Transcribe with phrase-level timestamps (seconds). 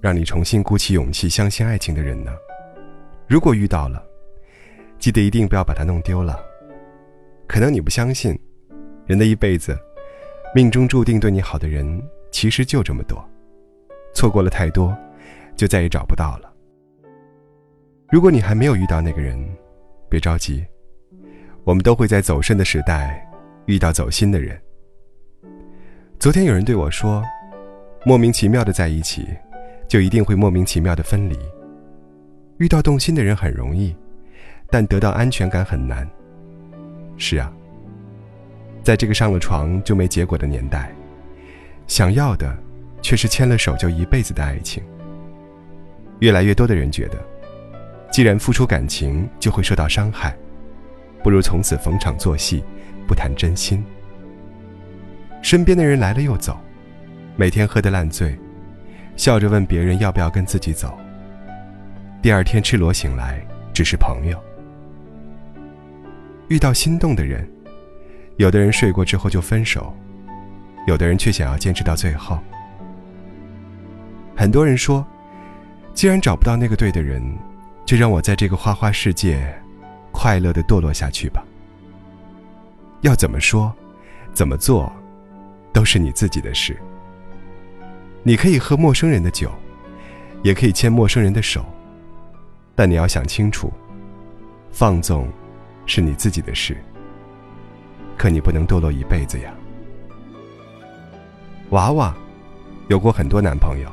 [0.00, 2.32] 让你重新鼓起勇气相信爱情的人呢？
[3.28, 4.02] 如果遇到了，
[4.98, 6.38] 记得一定不要把它弄丢了。
[7.46, 8.38] 可能你不相信，
[9.06, 9.78] 人的一辈子，
[10.54, 13.22] 命中注定对你好的人其实就这么多，
[14.14, 14.96] 错过了太多，
[15.54, 16.50] 就再也找不到了。
[18.10, 19.38] 如果你还没有遇到那个人，
[20.08, 20.64] 别着急，
[21.64, 23.28] 我们都会在走肾的时代
[23.66, 24.60] 遇到走心的人。
[26.18, 27.22] 昨天有人对我说。
[28.02, 29.28] 莫名其妙的在一起，
[29.90, 31.36] 就一定会莫名其妙的分离。
[32.58, 33.92] 遇到动心的人很容易，
[34.70, 36.08] 但得到安全感很难。
[37.16, 37.52] 是啊，
[38.84, 40.94] 在这个上了床就没结果的年代，
[41.88, 42.56] 想要的
[43.02, 44.80] 却是牵了手就一辈子的爱情。
[46.20, 47.18] 越来越多的人觉得，
[48.12, 50.36] 既然付出感情就会受到伤害，
[51.20, 52.62] 不如从此逢场作戏，
[53.08, 53.84] 不谈真心。
[55.42, 56.56] 身边的人来了又走。
[57.34, 58.38] 每天喝得烂醉，
[59.20, 60.98] 笑着问别人要不要跟自己走。
[62.22, 63.38] 第二天赤裸醒来，
[63.70, 64.42] 只是朋友。
[66.48, 67.46] 遇到心动的人，
[68.38, 69.94] 有的人睡过之后就分手，
[70.86, 72.38] 有的人却想要坚持到最后。
[74.34, 75.06] 很多人说，
[75.92, 77.22] 既然找不到那个对的人，
[77.84, 79.54] 就让我在这个花花世界，
[80.12, 81.44] 快乐的堕落下去吧。
[83.02, 83.70] 要怎么说，
[84.32, 84.90] 怎么做，
[85.74, 86.74] 都是你自己的事。
[88.22, 89.50] 你可以喝陌生人的酒，
[90.42, 91.64] 也可以牵陌生人的手，
[92.74, 93.72] 但你要想清楚，
[94.70, 95.26] 放纵
[95.86, 96.76] 是你自己的事，
[98.18, 99.54] 可你不能堕落一辈子呀。
[101.70, 102.14] 娃娃
[102.88, 103.90] 有过很多男朋友，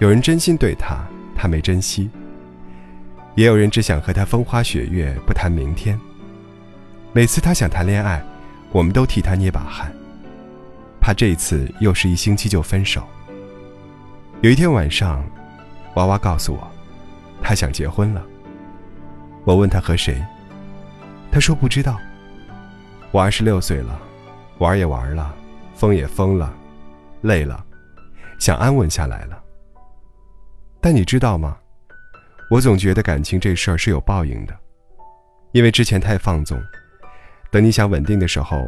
[0.00, 2.08] 有人真心对他，他没珍惜；
[3.36, 5.98] 也有人只想和他风花雪月，不谈明天。
[7.12, 8.20] 每次他想谈恋爱，
[8.72, 9.94] 我们都替他捏把汗。
[11.04, 13.06] 怕这一次又是一星期就分手。
[14.40, 15.22] 有一天晚上，
[15.96, 16.66] 娃娃告诉我，
[17.42, 18.24] 他想结婚了。
[19.44, 20.18] 我问他和谁，
[21.30, 22.00] 他说不知道。
[23.10, 24.00] 我二十六岁了，
[24.56, 25.36] 玩也玩了，
[25.74, 26.50] 疯也疯了，
[27.20, 27.62] 累了，
[28.38, 29.38] 想安稳下来了。
[30.80, 31.58] 但你知道吗？
[32.48, 34.56] 我总觉得感情这事儿是有报应的，
[35.52, 36.58] 因为之前太放纵，
[37.50, 38.66] 等你想稳定的时候，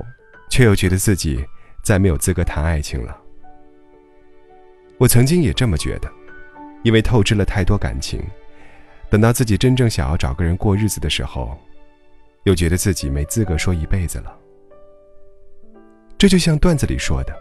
[0.50, 1.42] 却又觉得自己。
[1.86, 3.16] 再没有资格谈爱情了。
[4.98, 6.10] 我曾经也这么觉得，
[6.82, 8.20] 因为透支了太多感情，
[9.08, 11.56] 等到自己真正想要找个人过日子的时候，
[12.42, 14.36] 又觉得自己没资格说一辈子了。
[16.18, 17.32] 这就像段子里说的：“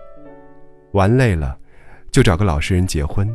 [0.94, 1.58] 玩累了，
[2.12, 3.28] 就找个老实人结婚。”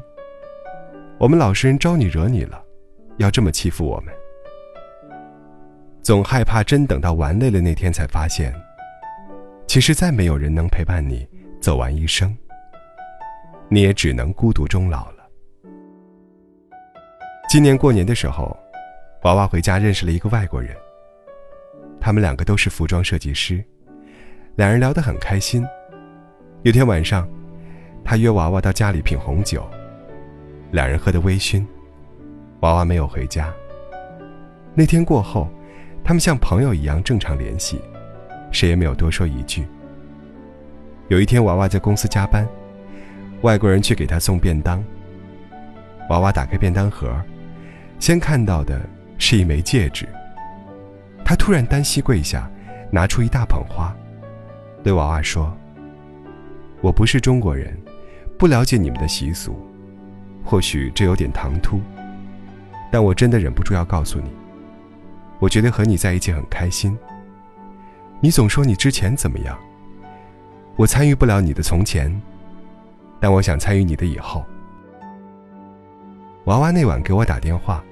[1.18, 2.62] 我们老实人招你惹你了，
[3.16, 4.14] 要这么欺负我们？
[6.02, 8.54] 总害怕真等到玩累了那天才发现。
[9.70, 11.24] 其实再没有人能陪伴你
[11.60, 12.36] 走完一生，
[13.68, 15.18] 你也只能孤独终老了。
[17.48, 18.58] 今年过年的时候，
[19.22, 20.76] 娃娃回家认识了一个外国人。
[22.00, 23.64] 他们两个都是服装设计师，
[24.56, 25.64] 两人聊得很开心。
[26.64, 27.28] 有天晚上，
[28.04, 29.64] 他约娃娃到家里品红酒，
[30.72, 31.64] 两人喝得微醺。
[32.62, 33.54] 娃娃没有回家。
[34.74, 35.48] 那天过后，
[36.02, 37.80] 他们像朋友一样正常联系。
[38.50, 39.66] 谁也没有多说一句。
[41.08, 42.46] 有一天，娃娃在公司加班，
[43.42, 44.82] 外国人去给他送便当。
[46.08, 47.14] 娃娃打开便当盒，
[47.98, 48.80] 先看到的
[49.18, 50.08] 是一枚戒指。
[51.24, 52.50] 他突然单膝跪下，
[52.90, 53.94] 拿出一大捧花，
[54.82, 55.56] 对娃娃说
[56.80, 57.76] ：“我不是中国人，
[58.36, 59.54] 不了解你们的习俗，
[60.44, 61.80] 或许这有点唐突，
[62.90, 64.30] 但我真的忍不住要告诉你，
[65.38, 66.96] 我觉得和你在一起很开心。”
[68.22, 69.58] 你总说你之前怎么样？
[70.76, 72.10] 我参与不了你的从前，
[73.18, 74.44] 但我想参与你的以后。
[76.44, 77.82] 娃娃那晚给我打电话，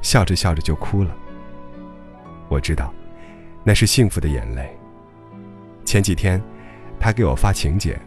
[0.00, 1.14] 笑着笑着就哭了。
[2.48, 2.92] 我知道，
[3.64, 4.68] 那是幸福的眼泪。
[5.84, 6.40] 前几天，
[7.00, 8.00] 他给我发请柬，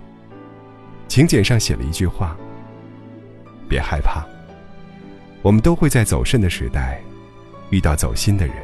[1.07, 2.35] 请柬上写了一句话
[3.67, 4.25] ：“别害怕，
[5.41, 7.01] 我们都会在走肾的时代，
[7.71, 8.55] 遇到走心的人。”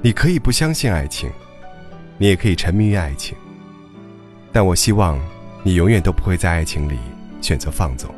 [0.00, 1.28] 你可以不相信爱情，
[2.18, 3.36] 你也可以沉迷于爱情，
[4.52, 5.18] 但我希望
[5.64, 6.96] 你永远都不会在爱情里
[7.40, 8.08] 选择放纵。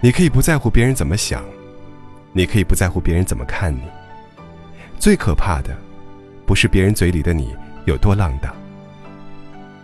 [0.00, 1.44] 你可以不在乎别人怎么想，
[2.32, 3.82] 你可以不在乎别人怎么看你。
[4.98, 5.76] 最可怕的，
[6.44, 8.52] 不是别人嘴里的你有多浪荡，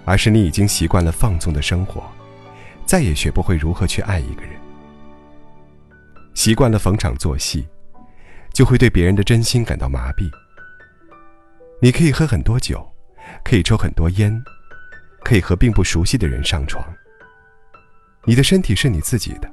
[0.05, 2.03] 而是你已经习惯了放纵的生活，
[2.85, 4.53] 再也学不会如何去爱一个人。
[6.35, 7.65] 习惯了逢场作戏，
[8.53, 10.31] 就会对别人的真心感到麻痹。
[11.81, 12.87] 你可以喝很多酒，
[13.45, 14.43] 可以抽很多烟，
[15.25, 16.85] 可以和并不熟悉的人上床。
[18.25, 19.51] 你的身体是你自己的，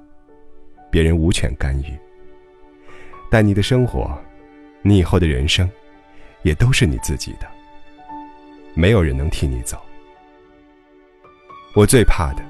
[0.92, 1.98] 别人无权干预。
[3.31, 4.16] 但你的生活，
[4.81, 5.69] 你以后的人生，
[6.44, 7.48] 也都是你自己的，
[8.74, 9.81] 没有人能替你走。
[11.75, 12.44] 我最怕的，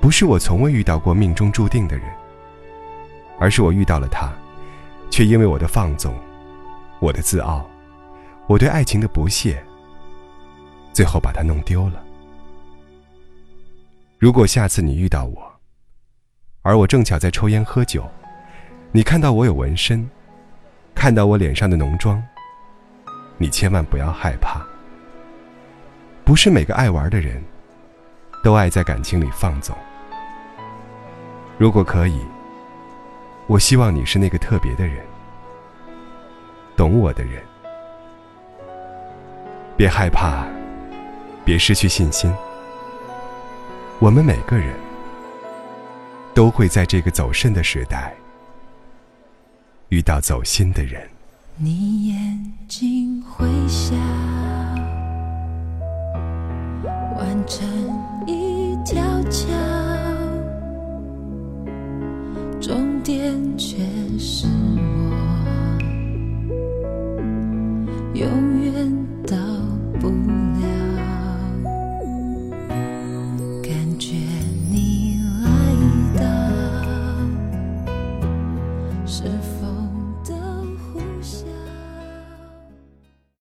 [0.00, 2.06] 不是我从未遇到过命中注定的人，
[3.40, 4.32] 而是我遇到了他，
[5.18, 6.14] 却因为我的放纵，
[7.00, 7.68] 我的自傲。
[8.46, 9.60] 我对爱情的不屑，
[10.92, 12.00] 最后把它弄丢了。
[14.16, 15.52] 如果下次你遇到我，
[16.62, 18.08] 而我正巧在抽烟喝酒，
[18.92, 20.08] 你看到我有纹身，
[20.94, 22.22] 看到我脸上的浓妆，
[23.38, 24.64] 你千万不要害怕。
[26.24, 27.42] 不是每个爱玩的人，
[28.44, 29.76] 都爱在感情里放纵。
[31.58, 32.20] 如果可以，
[33.48, 35.02] 我希望你是那个特别的人，
[36.76, 37.42] 懂我的人。
[39.74, 40.46] 别害怕，
[41.46, 42.30] 别失去信心。
[44.00, 44.74] 我们每个人
[46.34, 48.14] 都会在这个走肾的时代
[49.88, 51.08] 遇到走心的人。
[51.56, 53.96] 你眼睛会笑，
[57.16, 57.66] 完成
[58.26, 58.57] 一